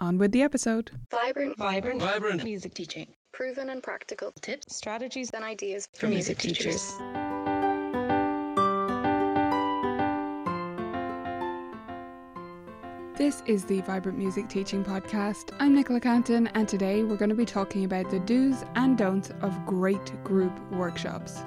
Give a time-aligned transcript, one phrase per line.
[0.00, 0.90] On with the episode.
[1.10, 3.08] Vibrant, Vibrant, vibrant music teaching.
[3.32, 6.94] Proven and practical tips strategies and ideas for music teachers.
[13.18, 15.54] This is the Vibrant Music Teaching Podcast.
[15.60, 19.30] I'm Nicola Cantan, and today we're going to be talking about the do's and don'ts
[19.42, 21.42] of great group workshops.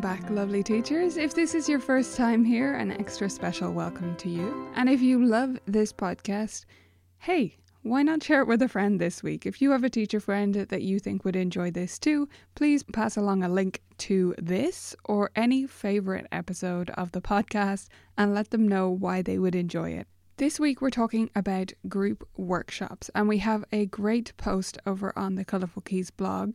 [0.00, 1.18] Welcome back, lovely teachers.
[1.18, 4.66] If this is your first time here, an extra special welcome to you.
[4.74, 6.64] And if you love this podcast,
[7.18, 9.44] hey, why not share it with a friend this week?
[9.44, 13.18] If you have a teacher friend that you think would enjoy this too, please pass
[13.18, 18.66] along a link to this or any favorite episode of the podcast and let them
[18.66, 20.06] know why they would enjoy it.
[20.38, 25.34] This week we're talking about group workshops, and we have a great post over on
[25.34, 26.54] the Colourful Keys blog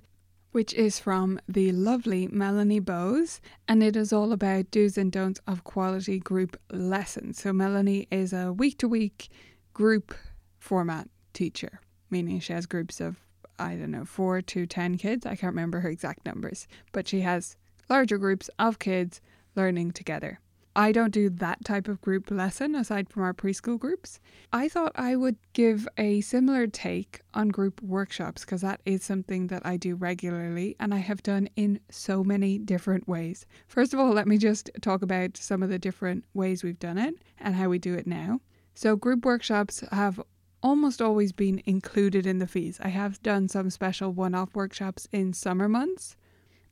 [0.56, 5.42] which is from the lovely Melanie Bowes, and it is all about do's and don'ts
[5.45, 7.42] of quality group lessons.
[7.42, 9.28] So, Melanie is a week to week
[9.73, 10.16] group
[10.58, 13.17] format teacher, meaning she has groups of,
[13.59, 15.25] I don't know, four to 10 kids.
[15.25, 17.58] I can't remember her exact numbers, but she has
[17.90, 19.19] larger groups of kids
[19.58, 20.40] learning together.
[20.78, 24.19] I don't do that type of group lesson aside from our preschool groups.
[24.52, 29.47] I thought I would give a similar take on group workshops because that is something
[29.47, 33.46] that I do regularly and I have done in so many different ways.
[33.68, 36.97] First of all, let me just talk about some of the different ways we've done
[36.97, 38.41] it and how we do it now.
[38.74, 40.22] So, group workshops have
[40.62, 42.80] almost always been included in the fees.
[42.81, 46.18] I have done some special one off workshops in summer months,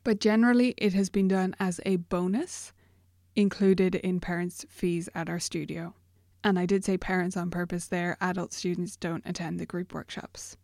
[0.03, 2.74] but generally it has been done as a bonus
[3.35, 5.94] included in parents' fees at our studio.
[6.44, 10.57] And I did say parents on purpose there, adult students don't attend the group workshops.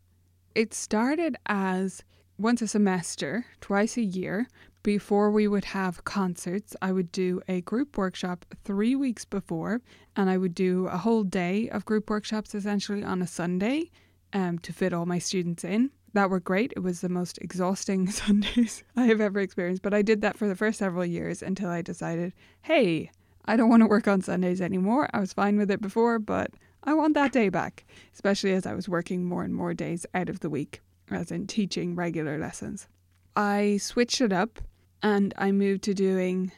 [0.55, 2.03] It started as
[2.37, 4.47] once a semester, twice a year,
[4.81, 9.81] before we would have concerts, I would do a group workshop three weeks before,
[10.15, 13.91] and I would do a whole day of group workshops essentially on a Sunday
[14.31, 16.73] um, to fit all my students in that were great.
[16.75, 20.47] It was the most exhausting Sundays I have ever experienced, but I did that for
[20.47, 23.11] the first several years until I decided, hey,
[23.45, 25.09] I don't want to work on Sundays anymore.
[25.13, 26.51] I was fine with it before, but
[26.83, 30.29] I want that day back, especially as I was working more and more days out
[30.29, 32.87] of the week, as in teaching regular lessons.
[33.35, 34.59] I switched it up
[35.01, 36.51] and I moved to doing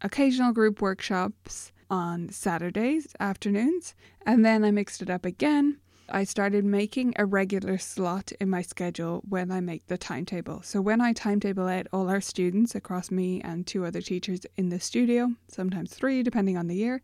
[0.00, 6.64] occasional group workshops on Saturdays afternoons, and then I mixed it up again I started
[6.64, 10.60] making a regular slot in my schedule when I make the timetable.
[10.62, 14.68] So when I timetable out all our students across me and two other teachers in
[14.68, 17.00] the studio, sometimes three depending on the year,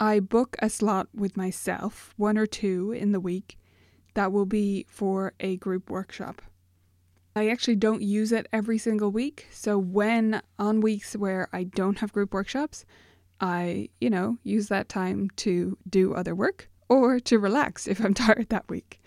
[0.00, 3.56] I book a slot with myself, one or two in the week,
[4.14, 6.42] that will be for a group workshop.
[7.34, 9.46] I actually don't use it every single week.
[9.50, 12.84] So when on weeks where I don't have group workshops,
[13.40, 18.14] I, you know, use that time to do other work or to relax if I'm
[18.22, 19.00] tired that week.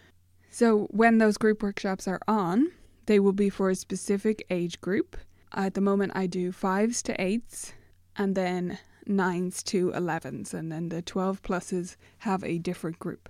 [0.50, 2.72] So, when those group workshops are on,
[3.06, 5.18] they will be for a specific age group.
[5.53, 7.73] At the moment, I do fives to eights
[8.18, 13.29] and then nines to 11s, and then the 12 pluses have a different group.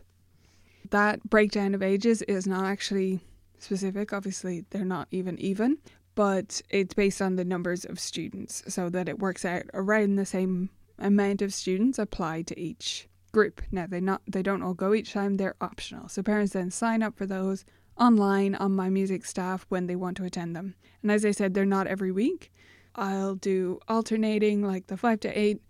[0.91, 3.19] That breakdown of ages is not actually
[3.57, 5.79] specific, obviously, they're not even even,
[6.13, 10.25] but it's based on the numbers of students so that it works out around the
[10.25, 13.61] same amount of students applied to each group.
[13.69, 16.07] Now they not they don't all go each time, they're optional.
[16.07, 17.65] So parents then sign up for those
[17.97, 20.75] online on my music staff when they want to attend them.
[21.01, 22.51] And as I said, they're not every week.
[22.95, 25.61] I'll do alternating like the 5 to 8,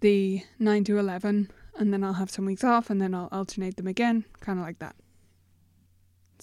[0.00, 3.76] the 9 to 11, and then I'll have some weeks off and then I'll alternate
[3.76, 4.96] them again, kind of like that.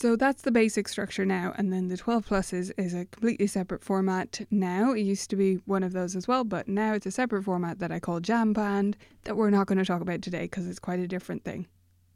[0.02, 3.84] So that's the basic structure now, and then the 12 pluses is a completely separate
[3.84, 4.94] format now.
[4.94, 7.80] It used to be one of those as well, but now it's a separate format
[7.80, 10.80] that I call Jam Band that we're not going to talk about today because it's
[10.80, 11.68] quite a different thing.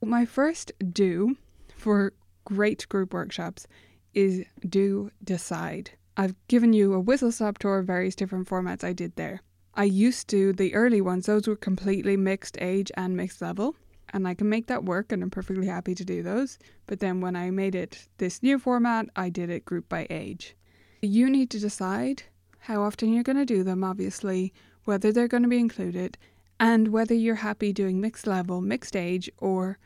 [0.02, 1.36] My first do
[1.76, 2.14] for
[2.46, 3.68] great group workshops
[4.14, 5.92] is do decide.
[6.16, 9.42] I've given you a whistle stop tour of various different formats I did there.
[9.74, 13.76] I used to, the early ones, those were completely mixed age and mixed level
[14.14, 16.60] and I can make that work and I'm perfectly happy to do those.
[16.86, 20.56] But then when I made it this new format, I did it group by age.
[21.02, 22.24] You need to decide
[22.60, 24.54] how often you're going to do them, obviously,
[24.86, 26.18] whether they're going to be included,
[26.60, 29.80] and whether you're happy doing mixed level, mixed age, or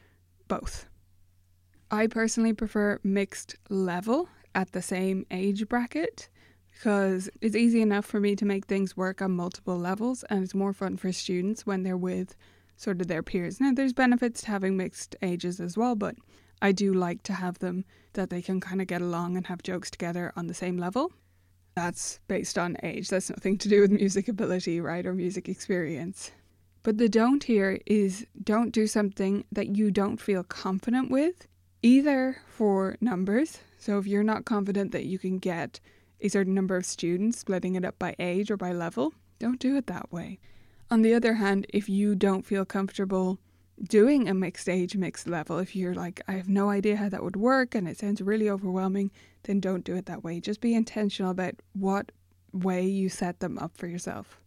[0.47, 0.85] both.
[1.89, 6.29] I personally prefer mixed level at the same age bracket
[6.71, 10.53] because it's easy enough for me to make things work on multiple levels and it's
[10.53, 12.35] more fun for students when they're with
[12.77, 13.59] sort of their peers.
[13.59, 16.15] Now, there's benefits to having mixed ages as well, but
[16.61, 17.83] I do like to have them
[18.13, 21.11] that they can kind of get along and have jokes together on the same level.
[21.75, 23.09] That's based on age.
[23.09, 26.31] That's nothing to do with music ability, right, or music experience.
[26.83, 31.47] But the don't here is don't do something that you don't feel confident with,
[31.81, 33.59] either for numbers.
[33.77, 35.79] So if you're not confident that you can get
[36.21, 39.75] a certain number of students, splitting it up by age or by level, don't do
[39.75, 40.39] it that way.
[40.89, 43.39] On the other hand, if you don't feel comfortable
[43.83, 47.23] doing a mixed age, mixed level, if you're like, I have no idea how that
[47.23, 49.11] would work and it sounds really overwhelming,
[49.43, 50.39] then don't do it that way.
[50.39, 52.11] Just be intentional about what
[52.53, 54.39] way you set them up for yourself.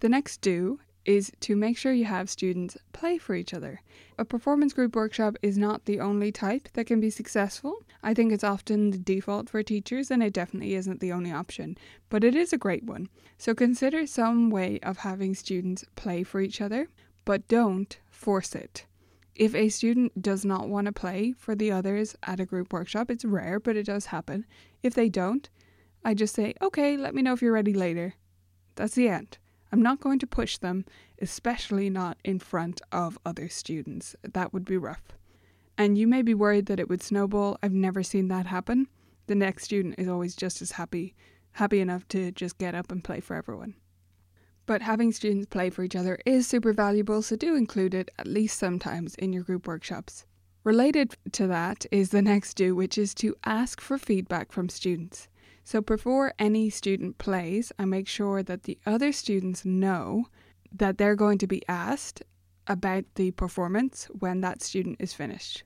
[0.00, 3.80] The next do is to make sure you have students play for each other.
[4.18, 7.82] A performance group workshop is not the only type that can be successful.
[8.02, 11.76] I think it's often the default for teachers, and it definitely isn't the only option,
[12.08, 13.08] but it is a great one.
[13.38, 16.88] So consider some way of having students play for each other,
[17.24, 18.86] but don't force it.
[19.34, 23.10] If a student does not want to play for the others at a group workshop,
[23.10, 24.44] it's rare, but it does happen.
[24.82, 25.48] If they don't,
[26.04, 28.14] I just say, okay, let me know if you're ready later.
[28.74, 29.38] That's the end.
[29.72, 30.84] I'm not going to push them,
[31.20, 34.16] especially not in front of other students.
[34.22, 35.02] That would be rough.
[35.78, 37.56] And you may be worried that it would snowball.
[37.62, 38.88] I've never seen that happen.
[39.28, 41.14] The next student is always just as happy,
[41.52, 43.74] happy enough to just get up and play for everyone.
[44.66, 48.26] But having students play for each other is super valuable, so do include it at
[48.26, 50.26] least sometimes in your group workshops.
[50.62, 55.28] Related to that is the next do, which is to ask for feedback from students.
[55.70, 60.24] So before any student plays, I make sure that the other students know
[60.72, 62.24] that they're going to be asked
[62.66, 65.62] about the performance when that student is finished.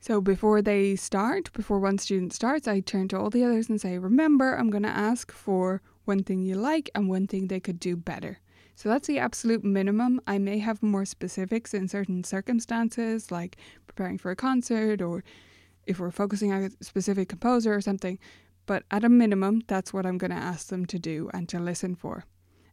[0.00, 3.78] So before they start, before one student starts, I turn to all the others and
[3.78, 7.60] say, Remember, I'm going to ask for one thing you like and one thing they
[7.60, 8.38] could do better.
[8.74, 10.18] So that's the absolute minimum.
[10.26, 15.22] I may have more specifics in certain circumstances, like preparing for a concert or
[15.86, 18.18] if we're focusing on a specific composer or something,
[18.66, 21.58] but at a minimum, that's what I'm going to ask them to do and to
[21.58, 22.24] listen for.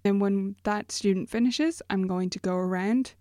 [0.04, 3.14] And when that student finishes, I'm going to go around,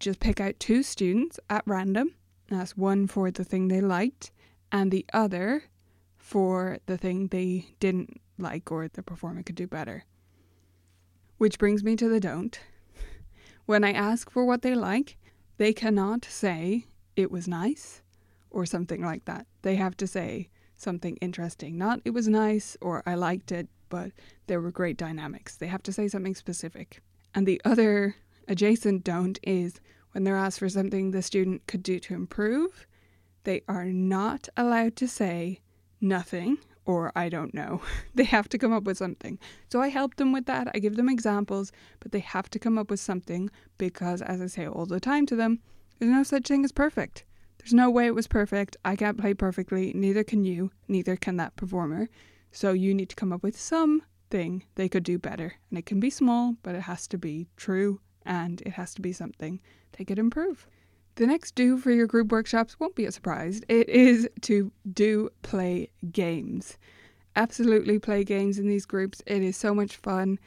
[0.00, 2.14] just pick out two students at random.
[2.48, 4.30] That's one for the thing they liked,
[4.72, 5.64] and the other
[6.16, 10.04] for the thing they didn't like or the performer could do better.
[11.36, 12.58] Which brings me to the don't.
[13.66, 15.18] When I ask for what they like,
[15.58, 18.02] they cannot say it was nice
[18.50, 19.46] or something like that.
[19.62, 21.76] They have to say, something interesting.
[21.76, 24.12] Not it was nice or I liked it, but
[24.46, 25.56] there were great dynamics.
[25.56, 27.02] They have to say something specific.
[27.34, 28.16] And the other
[28.46, 29.80] adjacent don't is
[30.12, 32.86] when they're asked for something the student could do to improve,
[33.44, 35.60] they are not allowed to say
[36.00, 37.82] nothing or I don't know.
[38.14, 39.38] they have to come up with something.
[39.70, 40.68] So I help them with that.
[40.74, 44.46] I give them examples, but they have to come up with something because, as I
[44.46, 45.60] say all the time to them,
[45.98, 47.24] there's no such thing as perfect.
[47.68, 48.78] There's no way it was perfect.
[48.82, 49.92] I can't play perfectly.
[49.94, 50.70] Neither can you.
[50.88, 52.08] Neither can that performer.
[52.50, 55.52] So you need to come up with something they could do better.
[55.68, 59.02] And it can be small, but it has to be true and it has to
[59.02, 59.60] be something
[59.92, 60.66] they could improve.
[61.16, 63.60] The next do for your group workshops won't be a surprise.
[63.68, 66.78] It is to do play games.
[67.36, 69.22] Absolutely play games in these groups.
[69.26, 70.38] It is so much fun.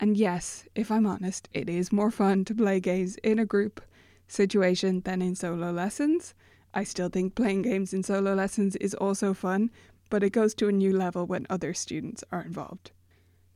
[0.00, 3.80] And yes, if I'm honest, it is more fun to play games in a group
[4.26, 6.34] situation than in solo lessons.
[6.76, 9.70] I still think playing games in solo lessons is also fun,
[10.10, 12.90] but it goes to a new level when other students are involved.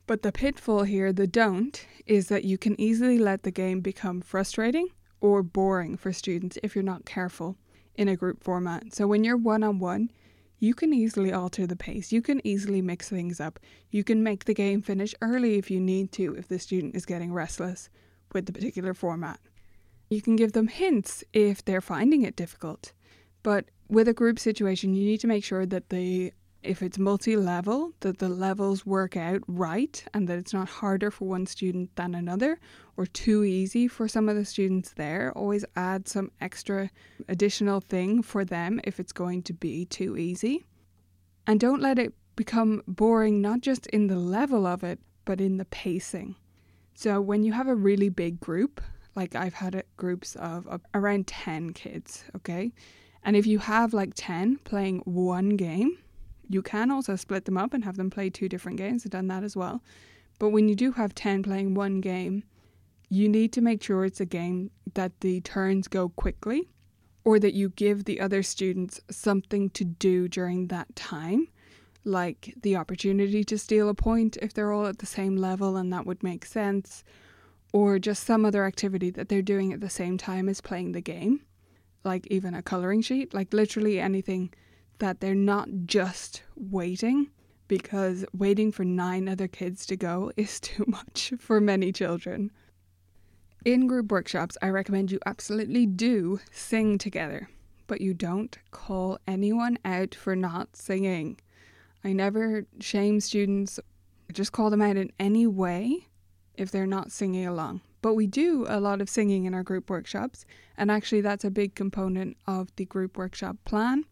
[0.07, 4.21] But the pitfall here, the don't, is that you can easily let the game become
[4.21, 4.87] frustrating
[5.19, 7.57] or boring for students if you're not careful
[7.95, 8.93] in a group format.
[8.95, 10.11] So when you're one on one,
[10.57, 12.13] you can easily alter the pace.
[12.13, 13.59] You can easily mix things up.
[13.91, 17.05] You can make the game finish early if you need to, if the student is
[17.05, 17.89] getting restless
[18.33, 19.39] with the particular format.
[20.09, 22.93] You can give them hints if they're finding it difficult.
[23.49, 27.93] But with a group situation, you need to make sure that the if it's multi-level
[28.01, 32.13] that the levels work out right and that it's not harder for one student than
[32.13, 32.59] another
[32.95, 35.33] or too easy for some of the students there.
[35.35, 36.91] Always add some extra
[37.27, 40.63] additional thing for them if it's going to be too easy.
[41.47, 45.57] And don't let it become boring not just in the level of it but in
[45.57, 46.35] the pacing.
[46.93, 48.79] So when you have a really big group
[49.15, 52.71] like I've had groups of around 10 kids okay
[53.23, 55.97] and if you have like 10 playing one game
[56.49, 59.05] you can also split them up and have them play two different games.
[59.05, 59.83] I've done that as well.
[60.39, 62.43] But when you do have 10 playing one game,
[63.09, 66.67] you need to make sure it's a game that the turns go quickly
[67.23, 71.47] or that you give the other students something to do during that time,
[72.03, 75.93] like the opportunity to steal a point if they're all at the same level and
[75.93, 77.03] that would make sense,
[77.73, 81.01] or just some other activity that they're doing at the same time as playing the
[81.01, 81.41] game,
[82.03, 84.53] like even a colouring sheet, like literally anything
[84.99, 87.29] that they're not just waiting
[87.67, 92.51] because waiting for nine other kids to go is too much for many children.
[93.65, 97.49] In group workshops, I recommend you absolutely do sing together,
[97.87, 101.39] but you don't call anyone out for not singing.
[102.03, 103.79] I never shame students,
[104.31, 106.07] just call them out in any way
[106.55, 107.81] if they're not singing along.
[108.01, 110.45] But we do a lot of singing in our group workshops,
[110.77, 114.05] and actually, that's a big component of the group workshop plan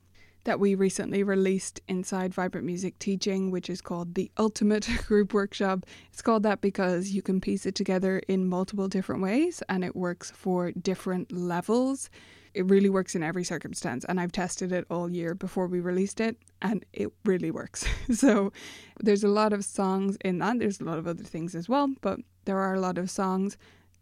[0.48, 5.86] that we recently released inside Vibrant Music Teaching, which is called the Ultimate Group Workshop.
[6.14, 9.94] It's called that because you can piece it together in multiple different ways and it
[9.94, 12.10] works for different levels.
[12.54, 16.22] It really works in every circumstance, and I've tested it all year before we released
[16.22, 17.86] it, and it really works.
[18.14, 18.54] so,
[19.02, 20.60] there's a lot of songs in that.
[20.60, 23.58] There's a lot of other things as well, but there are a lot of songs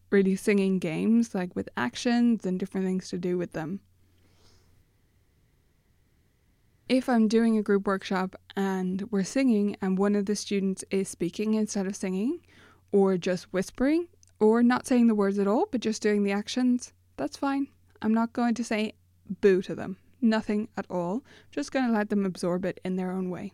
[0.09, 3.79] really singing games, like with actions and different things to do with them
[6.87, 11.09] if I'm doing a group workshop and we're singing and one of the students is
[11.09, 12.41] speaking instead of singing,
[12.91, 14.07] or just whispering,
[14.39, 17.67] or not saying the words at all, but just doing the actions, that's fine.
[18.01, 18.93] I'm not going to say
[19.41, 19.97] boo to them.
[20.21, 21.23] Nothing at all.
[21.51, 23.53] Just going to let them absorb it in their own way.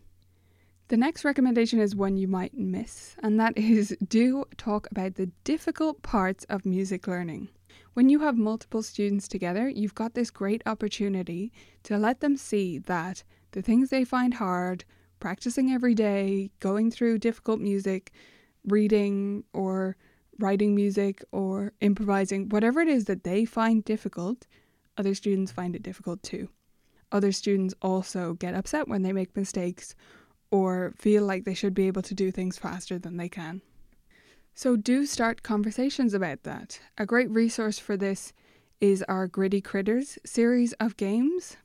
[0.92, 5.32] The next recommendation is one you might miss, and that is do talk about the
[5.46, 7.48] difficult parts of music learning.
[7.94, 12.78] When you have multiple students together, you've got this great opportunity to let them see
[12.78, 14.84] that the things they find hard,
[15.22, 18.12] practicing every day, going through difficult music,
[18.68, 19.96] reading or
[20.40, 24.46] writing music or improvising, whatever it is that they find difficult,
[24.98, 26.50] other students find it difficult too.
[27.14, 29.96] Other students also get upset when they make mistakes
[30.52, 33.62] or feel like they should be able to do things faster than they can.
[34.54, 36.80] So do start conversations about that.
[36.98, 38.34] A great resource for this
[38.82, 41.56] is our Gritty Critters series of games.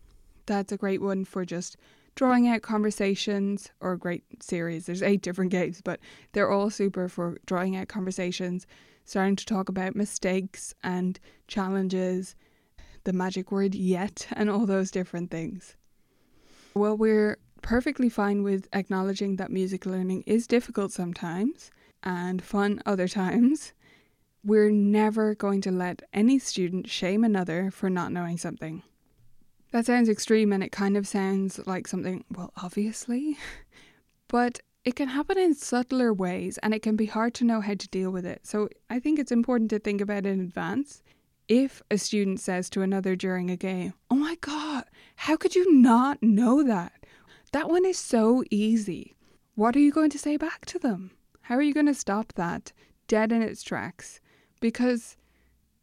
[0.46, 1.76] That's a great one for just
[2.14, 4.86] drawing out conversations or a great series.
[4.86, 6.00] There's eight different games, but
[6.32, 8.66] they're all super for drawing out conversations,
[9.04, 12.36] starting to talk about mistakes and challenges,
[13.04, 15.76] the magic word yet, and all those different things.
[16.74, 21.72] Well, we're perfectly fine with acknowledging that music learning is difficult sometimes
[22.04, 23.72] and fun other times,
[24.44, 28.84] we're never going to let any student shame another for not knowing something.
[29.72, 33.36] That sounds extreme and it kind of sounds like something, well, obviously,
[34.28, 37.74] but it can happen in subtler ways and it can be hard to know how
[37.74, 38.46] to deal with it.
[38.46, 41.02] So I think it's important to think about in advance.
[41.48, 44.84] If a student says to another during a game, Oh my God,
[45.16, 46.92] how could you not know that?
[47.52, 49.16] That one is so easy.
[49.54, 51.12] What are you going to say back to them?
[51.42, 52.72] How are you going to stop that
[53.08, 54.20] dead in its tracks?
[54.60, 55.16] Because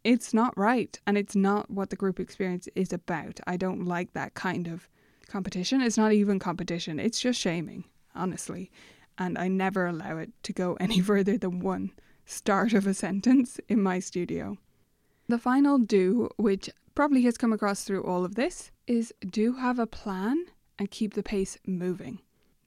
[0.04, 3.40] it's not right and it's not what the group experience is about.
[3.48, 4.90] I don't like that kind of
[5.28, 5.82] competition.
[5.82, 8.70] It's not even competition, it's just shaming, honestly.
[9.18, 11.92] And I never allow it to go any further than one
[12.26, 14.58] start of a sentence in my studio.
[15.28, 19.80] The final do, which probably has come across through all of this, is do have
[19.80, 20.46] a plan
[20.80, 22.20] and keep the pace moving.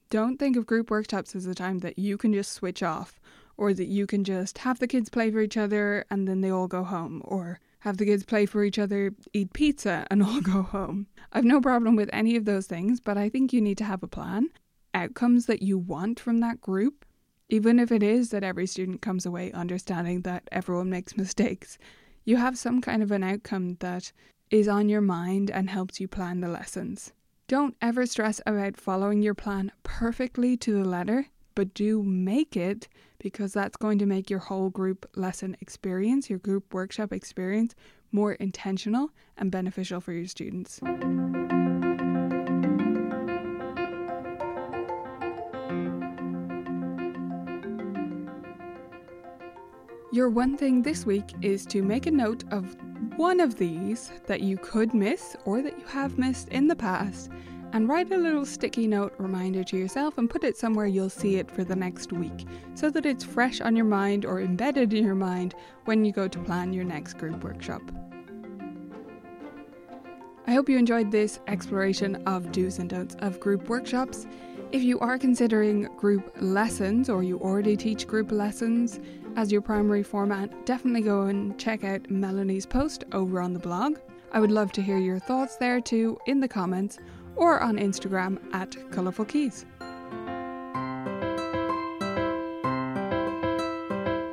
[0.09, 3.19] Don't think of group workshops as a time that you can just switch off
[3.57, 6.49] or that you can just have the kids play for each other and then they
[6.49, 10.41] all go home or have the kids play for each other, eat pizza, and all
[10.41, 11.07] go home.
[11.33, 14.03] I've no problem with any of those things, but I think you need to have
[14.03, 14.49] a plan,
[14.93, 17.05] outcomes that you want from that group,
[17.49, 21.77] even if it is that every student comes away understanding that everyone makes mistakes.
[22.25, 24.11] You have some kind of an outcome that
[24.49, 27.13] is on your mind and helps you plan the lessons.
[27.47, 32.89] Don't ever stress about following your plan perfectly to the letter, but do make it
[33.19, 37.73] because that's going to make your whole group lesson experience, your group workshop experience,
[38.11, 40.81] more intentional and beneficial for your students.
[50.11, 52.75] Your one thing this week is to make a note of
[53.17, 57.31] one of these that you could miss or that you have missed in the past
[57.73, 61.37] and write a little sticky note reminder to yourself and put it somewhere you'll see
[61.37, 62.45] it for the next week
[62.75, 65.55] so that it's fresh on your mind or embedded in your mind
[65.85, 67.81] when you go to plan your next group workshop.
[70.45, 74.27] I hope you enjoyed this exploration of do's and don'ts of group workshops.
[74.71, 78.99] If you are considering group lessons or you already teach group lessons
[79.37, 83.99] as your primary format, definitely go and check out Melanie's post over on the blog.
[84.33, 86.97] I would love to hear your thoughts there too in the comments
[87.35, 89.65] or on Instagram at Colourful Keys.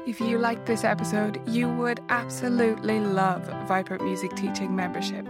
[0.06, 5.26] If you liked this episode, you would absolutely love Vibrant Music Teaching membership.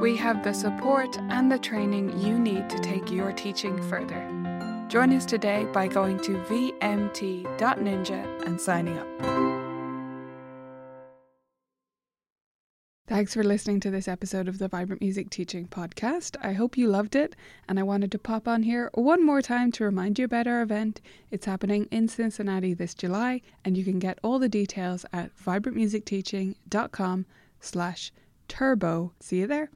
[0.00, 4.41] We have the support and the training you need to take your teaching further.
[4.92, 9.08] Join us today by going to vmt.ninja and signing up.
[13.06, 16.36] Thanks for listening to this episode of the Vibrant Music Teaching Podcast.
[16.42, 17.34] I hope you loved it,
[17.66, 20.60] and I wanted to pop on here one more time to remind you about our
[20.60, 21.00] event.
[21.30, 27.24] It's happening in Cincinnati this July, and you can get all the details at vibrantmusicteaching.com
[27.60, 28.12] slash
[28.46, 29.14] turbo.
[29.20, 29.70] See you there.